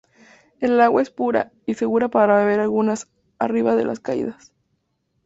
[0.61, 3.07] El agua es pura y segura para beber aguas
[3.37, 4.51] arriba de las caídas.